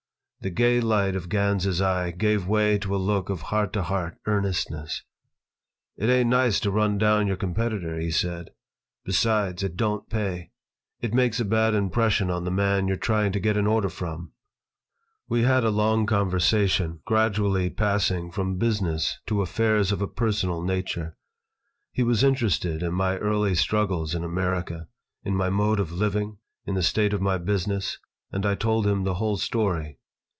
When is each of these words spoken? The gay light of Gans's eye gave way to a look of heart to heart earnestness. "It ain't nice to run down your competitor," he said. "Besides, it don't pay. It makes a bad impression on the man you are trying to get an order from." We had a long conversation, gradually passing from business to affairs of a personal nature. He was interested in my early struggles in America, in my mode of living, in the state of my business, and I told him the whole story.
The 0.43 0.49
gay 0.49 0.81
light 0.81 1.15
of 1.15 1.29
Gans's 1.29 1.83
eye 1.83 2.09
gave 2.09 2.47
way 2.47 2.79
to 2.79 2.95
a 2.95 2.97
look 2.97 3.29
of 3.29 3.41
heart 3.43 3.71
to 3.73 3.83
heart 3.83 4.17
earnestness. 4.25 5.03
"It 5.97 6.09
ain't 6.09 6.31
nice 6.31 6.59
to 6.61 6.71
run 6.71 6.97
down 6.97 7.27
your 7.27 7.35
competitor," 7.35 7.99
he 7.99 8.09
said. 8.09 8.49
"Besides, 9.05 9.61
it 9.61 9.77
don't 9.77 10.09
pay. 10.09 10.49
It 10.99 11.13
makes 11.13 11.39
a 11.39 11.45
bad 11.45 11.75
impression 11.75 12.31
on 12.31 12.43
the 12.43 12.49
man 12.49 12.87
you 12.87 12.95
are 12.95 12.97
trying 12.97 13.31
to 13.33 13.39
get 13.39 13.55
an 13.55 13.67
order 13.67 13.87
from." 13.87 14.31
We 15.29 15.43
had 15.43 15.63
a 15.63 15.69
long 15.69 16.07
conversation, 16.07 17.01
gradually 17.05 17.69
passing 17.69 18.31
from 18.31 18.57
business 18.57 19.19
to 19.27 19.43
affairs 19.43 19.91
of 19.91 20.01
a 20.01 20.07
personal 20.07 20.63
nature. 20.63 21.15
He 21.91 22.01
was 22.01 22.23
interested 22.23 22.81
in 22.81 22.95
my 22.95 23.17
early 23.19 23.53
struggles 23.53 24.15
in 24.15 24.23
America, 24.23 24.87
in 25.23 25.35
my 25.35 25.51
mode 25.51 25.79
of 25.79 25.91
living, 25.91 26.39
in 26.65 26.73
the 26.73 26.81
state 26.81 27.13
of 27.13 27.21
my 27.21 27.37
business, 27.37 27.99
and 28.31 28.43
I 28.43 28.55
told 28.55 28.87
him 28.87 29.03
the 29.03 29.13
whole 29.21 29.37
story. 29.37 29.99